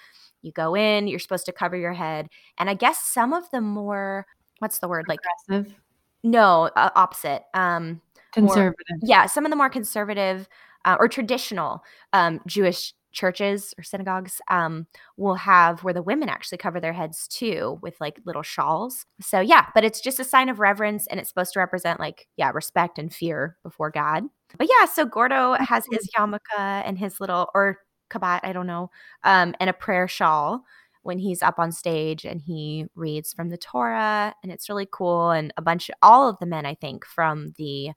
[0.43, 3.61] you go in, you're supposed to cover your head, and I guess some of the
[3.61, 4.27] more
[4.59, 5.75] what's the word like Aggressive,
[6.23, 8.01] no uh, opposite um
[8.33, 8.97] conservative.
[9.03, 10.49] yeah, some of the more conservative
[10.85, 11.83] uh, or traditional
[12.13, 17.27] um, Jewish churches or synagogues um, will have where the women actually cover their heads
[17.27, 19.07] too with like little shawls.
[19.21, 22.27] So yeah, but it's just a sign of reverence and it's supposed to represent like
[22.37, 24.25] yeah respect and fear before God.
[24.59, 27.79] But yeah, so Gordo has his yarmulke and his little or
[28.11, 28.91] kabbat, I don't know,
[29.23, 30.63] um, and a prayer shawl
[31.03, 35.31] when he's up on stage and he reads from the Torah and it's really cool
[35.31, 37.91] and a bunch of all of the men I think from the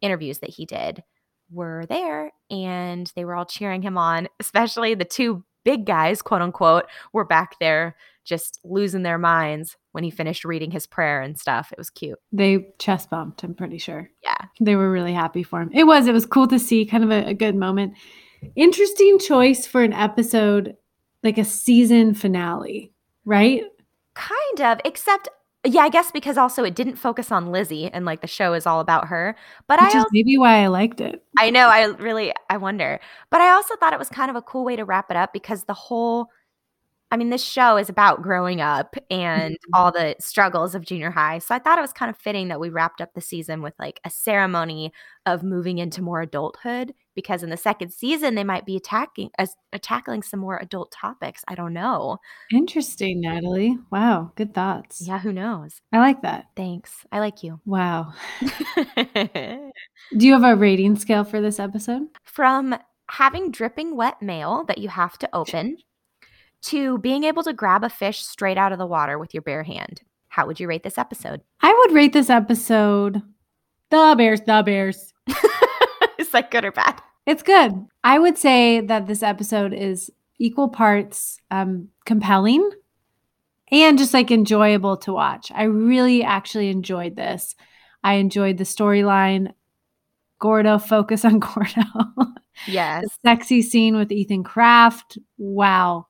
[0.00, 1.02] interviews that he did
[1.50, 6.42] were there and they were all cheering him on, especially the two big guys, quote
[6.42, 11.38] unquote, were back there just losing their minds when he finished reading his prayer and
[11.38, 11.72] stuff.
[11.72, 12.18] It was cute.
[12.30, 14.10] They chest bumped, I'm pretty sure.
[14.22, 14.36] Yeah.
[14.60, 15.70] They were really happy for him.
[15.72, 17.94] It was, it was cool to see, kind of a, a good moment.
[18.54, 20.76] Interesting choice for an episode,
[21.22, 22.92] like a season finale,
[23.24, 23.62] right?
[24.14, 25.28] Kind of, except
[25.68, 28.66] yeah, I guess because also it didn't focus on Lizzie and like the show is
[28.66, 29.36] all about her.
[29.66, 31.22] But Which I is also, maybe why I liked it.
[31.36, 33.00] I know I really I wonder.
[33.30, 35.32] But I also thought it was kind of a cool way to wrap it up
[35.32, 36.30] because the whole
[37.10, 39.56] I mean, this show is about growing up and Mhm.
[39.72, 41.38] all the struggles of junior high.
[41.38, 43.74] So I thought it was kind of fitting that we wrapped up the season with
[43.78, 44.92] like a ceremony
[45.24, 49.56] of moving into more adulthood because in the second season they might be attacking as
[49.72, 51.42] uh, tackling some more adult topics.
[51.48, 52.18] I don't know.
[52.52, 53.78] Interesting, Natalie.
[53.90, 55.00] Wow, good thoughts.
[55.06, 55.80] Yeah, who knows?
[55.92, 56.46] I like that.
[56.56, 57.06] Thanks.
[57.10, 57.60] I like you.
[57.64, 58.12] Wow.
[60.16, 62.08] Do you have a rating scale for this episode?
[62.24, 62.76] From
[63.10, 65.78] having dripping wet mail that you have to open
[66.62, 69.62] to being able to grab a fish straight out of the water with your bare
[69.62, 70.02] hand.
[70.28, 71.40] How would you rate this episode?
[71.60, 73.22] I would rate this episode
[73.90, 75.14] the Bears, the Bears.
[76.18, 77.00] Is that good or bad?
[77.26, 77.86] It's good.
[78.04, 82.70] I would say that this episode is equal parts um, compelling
[83.70, 85.50] and just like enjoyable to watch.
[85.54, 87.54] I really actually enjoyed this.
[88.02, 89.52] I enjoyed the storyline.
[90.38, 91.82] Gordo, focus on Gordo.
[92.66, 93.04] Yes.
[93.04, 95.18] the sexy scene with Ethan Kraft.
[95.36, 96.07] Wow.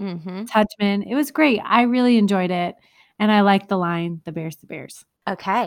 [0.00, 0.44] Mm-hmm.
[0.44, 1.04] Tudgman.
[1.08, 1.60] It was great.
[1.64, 2.76] I really enjoyed it.
[3.18, 5.04] And I like the line, the Bears, the Bears.
[5.28, 5.64] Okay.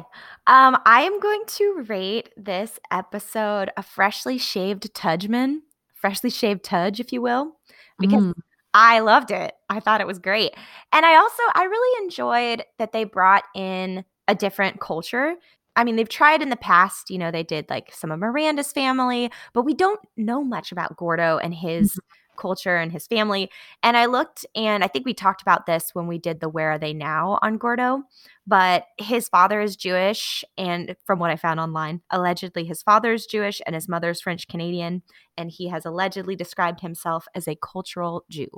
[0.48, 5.60] Um, I am going to rate this episode a freshly shaved Tudgman,
[5.94, 7.58] freshly shaved Tudge, if you will,
[8.00, 8.34] because Mm.
[8.74, 9.54] I loved it.
[9.70, 10.56] I thought it was great.
[10.94, 15.36] And I also, I really enjoyed that they brought in a different culture.
[15.76, 18.72] I mean, they've tried in the past, you know, they did like some of Miranda's
[18.72, 22.00] family, but we don't know much about Gordo and his
[22.41, 23.49] culture and his family.
[23.84, 26.71] And I looked, and I think we talked about this when we did the Where
[26.71, 28.01] Are They Now on Gordo,
[28.47, 30.43] but his father is Jewish.
[30.58, 34.47] And from what I found online, allegedly his father is Jewish and his mother's French
[34.47, 35.04] Canadian.
[35.38, 38.49] And he has allegedly described himself as a cultural Jew.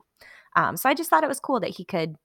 [0.56, 2.16] Um, so I just thought it was cool that he could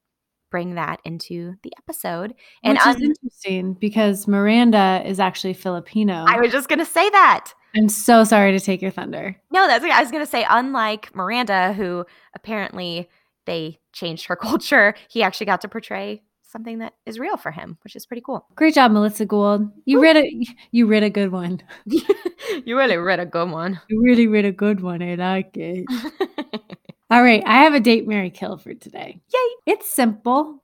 [0.51, 2.35] bring that into the episode.
[2.63, 6.25] And Which is un- interesting because Miranda is actually Filipino.
[6.27, 7.53] I was just going to say that.
[7.77, 9.37] I'm so sorry to take your thunder.
[9.51, 9.93] No, that's okay.
[9.93, 12.05] I was going to say, unlike Miranda, who
[12.35, 13.09] apparently
[13.47, 17.77] they changed her culture, he actually got to portray something that is real for him,
[17.85, 18.47] which is pretty cool.
[18.57, 19.71] Great job, Melissa Gould.
[19.85, 21.61] You read a you read a good one.
[21.85, 23.81] you really read a good one.
[23.89, 25.03] You really read a good one.
[25.03, 25.85] I like it.
[27.11, 29.21] All right, I have a date Marry Kill for today.
[29.33, 29.73] Yay.
[29.73, 30.63] It's simple,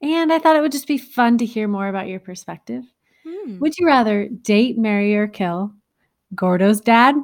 [0.00, 2.84] and I thought it would just be fun to hear more about your perspective.
[3.26, 3.58] Hmm.
[3.58, 5.74] Would you rather date, marry, or kill
[6.34, 7.14] Gordo's dad,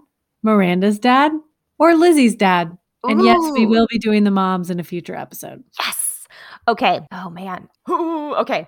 [0.42, 1.32] Miranda's dad,
[1.78, 2.76] or Lizzie's dad?
[3.04, 5.64] And yes, we will be doing the moms in a future episode.
[5.78, 6.26] Yes.
[6.68, 7.00] Okay.
[7.12, 7.68] Oh man.
[7.88, 8.66] Ooh, okay.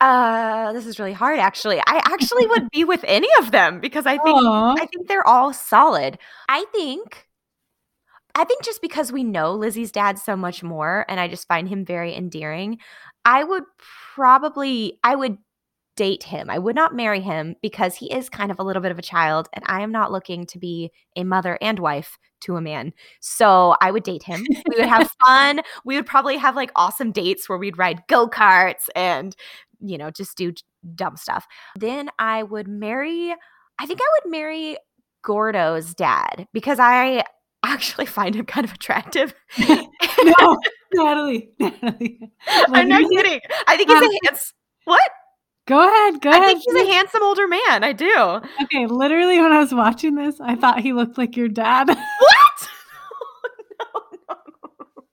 [0.00, 1.80] Uh this is really hard actually.
[1.80, 4.74] I actually would be with any of them because I think Aw.
[4.78, 6.18] I think they're all solid.
[6.48, 7.26] I think
[8.34, 11.68] I think just because we know Lizzie's dad so much more and I just find
[11.68, 12.78] him very endearing,
[13.24, 13.64] I would
[14.14, 15.38] probably I would
[15.98, 16.48] date him.
[16.48, 19.02] I would not marry him because he is kind of a little bit of a
[19.02, 22.92] child and I am not looking to be a mother and wife to a man.
[23.18, 24.46] So I would date him.
[24.68, 25.60] We would have fun.
[25.84, 29.34] We would probably have like awesome dates where we'd ride go-karts and
[29.80, 30.52] you know, just do
[30.94, 31.46] dumb stuff.
[31.76, 33.34] Then I would marry
[33.80, 34.76] I think I would marry
[35.22, 37.24] Gordo's dad because I
[37.64, 39.34] actually find him kind of attractive.
[39.58, 40.58] no,
[40.94, 41.50] Natalie.
[41.58, 42.30] Natalie.
[42.68, 43.40] I'm not kidding.
[43.66, 44.54] I think he's a handsome
[44.88, 45.10] what?
[45.68, 46.22] Go ahead.
[46.22, 46.42] Go I ahead.
[46.44, 47.84] I think he's a handsome older man.
[47.84, 48.40] I do.
[48.62, 51.88] Okay, literally, when I was watching this, I thought he looked like your dad.
[52.20, 52.68] What?
[53.78, 55.04] no, no, no.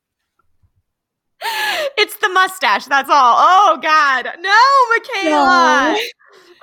[1.97, 2.85] It's the mustache.
[2.85, 3.35] That's all.
[3.37, 5.97] Oh God, no, Michaela.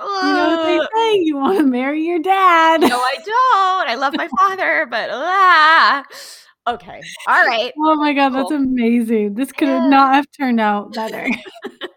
[0.01, 1.19] You know what they say?
[1.21, 2.81] You want to marry your dad.
[2.81, 3.91] No, I don't.
[3.91, 6.05] I love my father, but ah.
[6.67, 7.01] Okay.
[7.29, 7.73] All right.
[7.79, 9.35] Oh my god, that's amazing.
[9.35, 9.89] This could Yeah.
[9.89, 11.29] not have turned out better.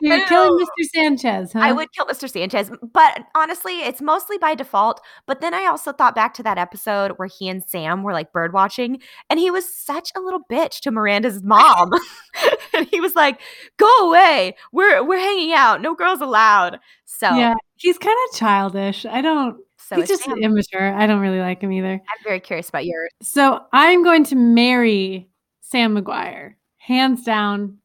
[0.00, 0.88] You're killing Mr.
[0.94, 1.60] Sanchez, huh?
[1.60, 2.30] I would kill Mr.
[2.30, 5.00] Sanchez, but honestly, it's mostly by default.
[5.26, 8.32] But then I also thought back to that episode where he and Sam were like
[8.32, 11.92] bird watching, and he was such a little bitch to Miranda's mom.
[12.74, 13.40] and he was like,
[13.76, 14.54] "Go away.
[14.72, 15.80] We're we're hanging out.
[15.80, 19.06] No girls allowed." So Yeah, he's kind of childish.
[19.06, 19.58] I don't.
[19.78, 20.38] so he's just Sam.
[20.42, 20.94] immature.
[20.94, 21.92] I don't really like him either.
[21.92, 23.10] I'm very curious about yours.
[23.22, 25.28] So I'm going to marry
[25.60, 27.78] Sam McGuire, hands down.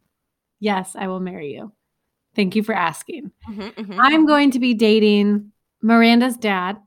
[0.61, 1.73] Yes, I will marry you.
[2.35, 3.31] Thank you for asking.
[3.49, 3.97] Mhm, mhm.
[3.99, 6.77] I'm going to be dating Miranda's dad,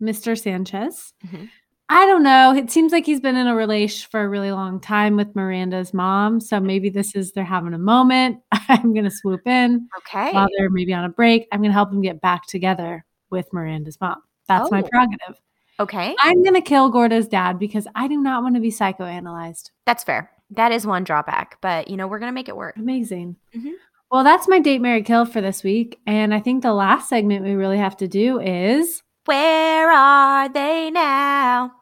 [0.00, 0.38] Mr.
[0.40, 1.12] Sanchez.
[1.26, 1.48] Mhm.
[1.88, 2.52] I don't know.
[2.54, 5.94] It seems like he's been in a relation for a really long time with Miranda's
[5.94, 6.40] mom.
[6.40, 8.40] So maybe this is they're having a moment.
[8.68, 10.32] I'm going to swoop in okay.
[10.32, 11.46] while they're maybe on a break.
[11.52, 14.20] I'm going to help them get back together with Miranda's mom.
[14.48, 14.88] That's my Oh.
[14.88, 15.40] prerogative.
[15.78, 16.14] Okay.
[16.20, 19.70] I'm going to kill Gordo's dad because I do not want to be psychoanalyzed.
[19.86, 20.30] That's fair.
[20.50, 22.76] That is one drawback, but you know, we're going to make it work.
[22.76, 23.36] Amazing.
[23.56, 23.72] Mhm.
[24.10, 25.98] Well, that's my date, Marry Kill for this week.
[26.06, 30.90] And I think the last segment we really have to do is Where are they
[30.92, 31.72] now?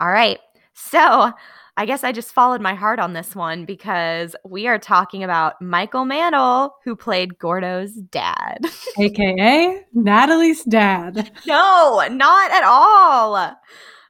[0.00, 0.38] All right.
[0.74, 1.32] So
[1.76, 5.60] I guess I just followed my heart on this one because we are talking about
[5.60, 8.58] Michael Mantell, who played Gordo's dad.
[8.98, 11.32] AKA Natalie's dad.
[11.46, 13.56] no, not at all.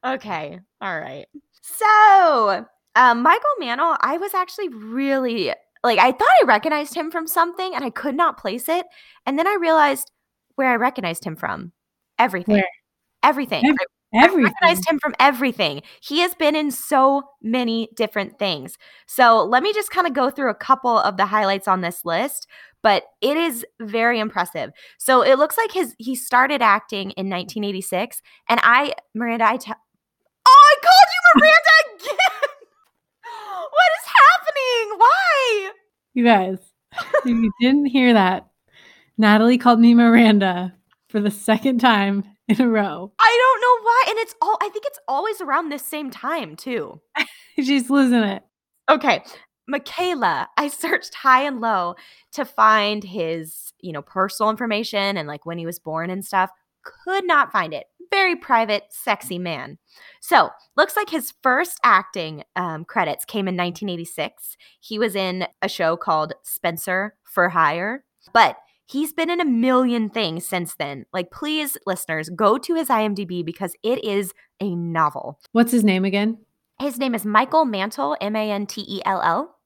[0.04, 0.58] Okay.
[0.82, 1.26] All right.
[1.62, 5.52] So, um, Michael Mantell, I was actually really
[5.84, 8.86] like, I thought I recognized him from something and I could not place it.
[9.26, 10.10] And then I realized
[10.54, 11.72] where I recognized him from
[12.18, 12.56] everything.
[12.56, 12.68] Where?
[13.22, 13.64] Everything.
[13.64, 13.76] Ev-
[14.14, 14.44] I Everything.
[14.44, 15.80] recognized him from everything.
[16.02, 18.76] He has been in so many different things.
[19.06, 22.04] So let me just kind of go through a couple of the highlights on this
[22.04, 22.46] list,
[22.82, 24.70] but it is very impressive.
[24.98, 29.76] So it looks like his he started acting in 1986, and I Miranda, I tell.
[30.46, 31.70] Oh, I called you Miranda
[32.04, 32.31] again.
[34.96, 35.70] What is happening?
[35.70, 35.70] Why?
[36.14, 36.58] You guys,
[36.92, 38.48] if you didn't hear that,
[39.18, 40.74] Natalie called me Miranda
[41.08, 43.12] for the second time in a row.
[43.18, 44.58] I don't know why, and it's all.
[44.60, 47.00] I think it's always around this same time too.
[47.56, 48.42] She's losing it.
[48.90, 49.22] Okay.
[49.68, 51.94] Michaela, I searched high and low
[52.32, 56.50] to find his, you know, personal information and like when he was born and stuff.
[57.04, 57.86] Could not find it.
[58.12, 59.78] Very private, sexy man.
[60.20, 64.58] So, looks like his first acting um, credits came in 1986.
[64.80, 70.10] He was in a show called Spencer for Hire, but he's been in a million
[70.10, 71.06] things since then.
[71.14, 75.40] Like, please, listeners, go to his IMDb because it is a novel.
[75.52, 76.36] What's his name again?
[76.82, 79.56] His name is Michael Mantell, M A N T E L L.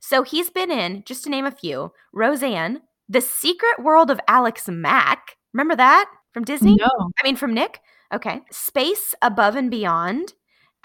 [0.00, 4.66] So he's been in, just to name a few, Roseanne, The Secret World of Alex
[4.66, 5.36] Mack.
[5.52, 6.76] Remember that from Disney?
[6.76, 6.90] No.
[7.18, 7.80] I mean, from Nick.
[8.12, 8.42] Okay.
[8.50, 10.34] Space Above and Beyond,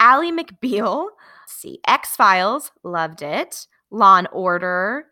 [0.00, 1.08] Ally McBeal.
[1.46, 3.66] See, X Files, loved it.
[3.90, 5.08] Law and Order,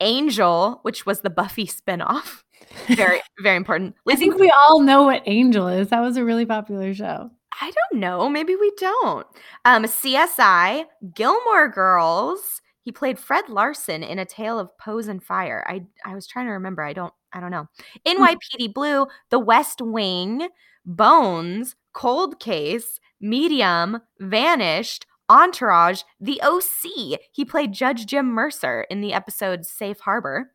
[0.00, 2.42] Angel, which was the Buffy spinoff.
[2.88, 3.94] Very, very important.
[4.08, 5.88] I think we all know what Angel is.
[5.88, 7.30] That was a really popular show.
[7.60, 8.30] I don't know.
[8.30, 9.26] Maybe we don't.
[9.66, 12.62] Um, CSI, Gilmore Girls.
[12.80, 15.62] He played Fred Larson in A Tale of Pose and Fire.
[15.68, 16.82] I I was trying to remember.
[16.82, 17.12] I don't.
[17.32, 17.68] I don't know.
[18.06, 20.48] NYPD Blue, The West Wing,
[20.84, 27.20] Bones, Cold Case, Medium, Vanished, Entourage, The OC.
[27.32, 30.52] He played Judge Jim Mercer in the episode Safe Harbor.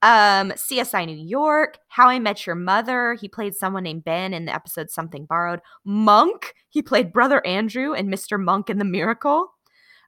[0.00, 3.14] Um, CSI New York, How I Met Your Mother.
[3.14, 5.60] He played someone named Ben in the episode Something Borrowed.
[5.84, 6.54] Monk.
[6.68, 8.40] He played Brother Andrew and Mr.
[8.40, 9.54] Monk in the Miracle.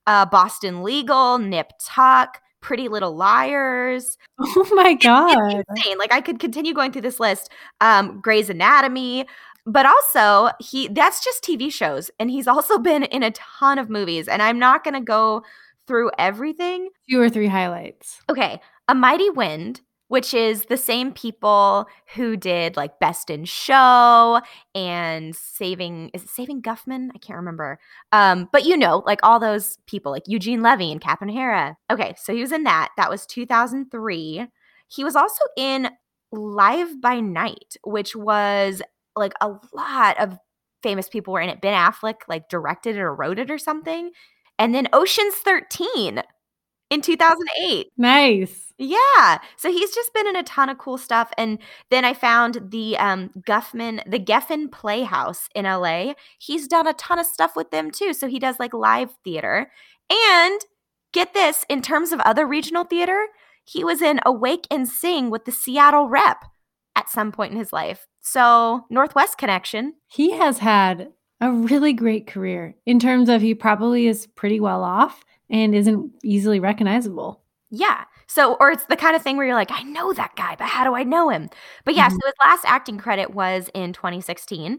[0.06, 4.16] Uh, Boston Legal, Nip Tuck, Pretty Little Liars.
[4.56, 5.64] Oh my god.
[5.68, 5.98] Insane.
[5.98, 7.50] Like I could continue going through this list.
[7.80, 9.26] Um, Grey's Anatomy,
[9.66, 13.90] but also he that's just TV shows, and he's also been in a ton of
[13.90, 14.28] movies.
[14.28, 15.42] And I'm not gonna go
[15.86, 16.88] through everything.
[17.10, 18.20] Two or three highlights.
[18.30, 19.80] Okay, A Mighty Wind,
[20.10, 21.86] which is the same people
[22.16, 24.40] who did like Best in Show
[24.74, 27.10] and Saving is it Saving Guffman?
[27.14, 27.78] I can't remember.
[28.10, 31.76] Um, but you know, like all those people, like Eugene Levy and Catherine O'Hara.
[31.92, 32.88] Okay, so he was in that.
[32.96, 34.48] That was 2003.
[34.88, 35.90] He was also in
[36.32, 38.82] Live by Night, which was
[39.14, 40.36] like a lot of
[40.82, 41.60] famous people were in it.
[41.60, 44.10] Ben Affleck like directed it or wrote it or something.
[44.58, 46.20] And then Ocean's 13
[46.90, 47.92] in 2008.
[47.96, 48.69] Nice.
[48.82, 49.38] Yeah.
[49.56, 51.30] So he's just been in a ton of cool stuff.
[51.36, 51.58] And
[51.90, 56.14] then I found the um Guffman, the Geffen Playhouse in LA.
[56.38, 58.14] He's done a ton of stuff with them too.
[58.14, 59.70] So he does like live theater.
[60.10, 60.60] And
[61.12, 63.26] get this, in terms of other regional theater,
[63.64, 66.44] he was in Awake and Sing with the Seattle Rep
[66.96, 68.06] at some point in his life.
[68.22, 69.94] So Northwest connection.
[70.08, 74.82] He has had a really great career in terms of he probably is pretty well
[74.82, 77.42] off and isn't easily recognizable.
[77.70, 78.04] Yeah.
[78.32, 80.68] So, or it's the kind of thing where you're like, I know that guy, but
[80.68, 81.48] how do I know him?
[81.84, 82.12] But yeah, Mhm.
[82.12, 84.78] so his last acting credit was in 2016.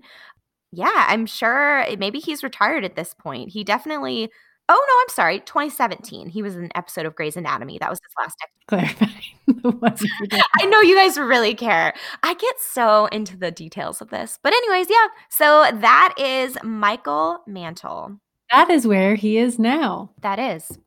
[0.71, 3.49] Yeah, I'm sure maybe he's retired at this point.
[3.49, 4.29] He definitely,
[4.69, 6.29] oh no, I'm sorry, 2017.
[6.29, 7.77] He was in an episode of Grey's Anatomy.
[7.77, 8.37] That was his last.
[8.41, 9.21] act- Clarifying
[9.63, 11.93] the one for the- I know you guys really care.
[12.23, 14.39] I get so into the details of this.
[14.41, 15.07] But, anyways, yeah.
[15.29, 18.17] So that is Michael Mantell.
[18.49, 20.11] That is where he is now.
[20.21, 20.77] That is.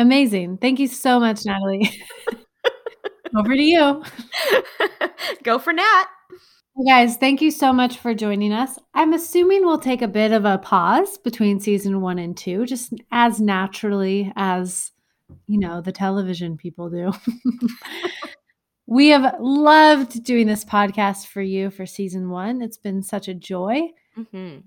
[0.00, 0.56] Amazing.
[0.56, 1.90] Thank you so much, Natalie.
[3.36, 4.02] Over to you.
[5.42, 6.06] Go for Nat.
[6.74, 8.78] Well, guys, thank you so much for joining us.
[8.94, 12.94] I'm assuming we'll take a bit of a pause between season one and two, just
[13.12, 14.90] as naturally as,
[15.46, 17.12] you know, the television people do.
[18.86, 22.62] we have loved doing this podcast for you for season one.
[22.62, 23.82] It's been such a joy.
[24.14, 24.60] hmm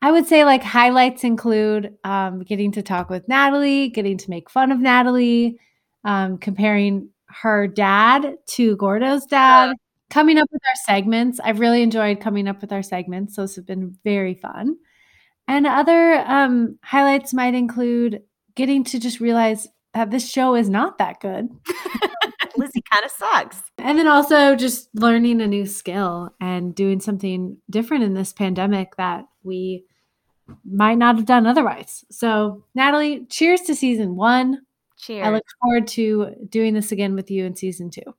[0.00, 4.48] I would say like highlights include um, getting to talk with Natalie, getting to make
[4.48, 5.58] fun of Natalie,
[6.04, 9.74] um, comparing her dad to Gordo's dad,
[10.08, 11.40] coming up with our segments.
[11.40, 13.34] I've really enjoyed coming up with our segments.
[13.34, 14.76] So those have been very fun.
[15.48, 18.22] And other um, highlights might include
[18.54, 21.48] getting to just realize that this show is not that good.
[22.58, 23.62] Lizzie kind of sucks.
[23.78, 28.96] And then also just learning a new skill and doing something different in this pandemic
[28.96, 29.84] that we
[30.64, 32.04] might not have done otherwise.
[32.10, 34.62] So, Natalie, cheers to season one.
[34.98, 35.26] Cheers.
[35.26, 38.14] I look forward to doing this again with you in season two.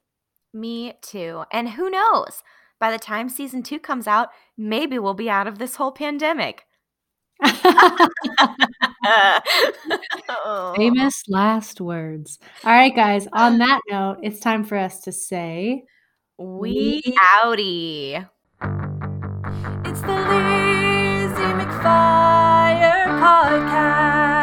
[0.53, 1.43] Me too.
[1.51, 2.41] And who knows?
[2.79, 6.65] By the time season two comes out, maybe we'll be out of this whole pandemic.
[10.75, 12.39] Famous last words.
[12.63, 13.27] All right, guys.
[13.33, 15.83] On that note, it's time for us to say,
[16.37, 18.13] We, Howdy.
[18.13, 18.29] outie.
[19.85, 24.38] It's the Lizzie McFire podcast.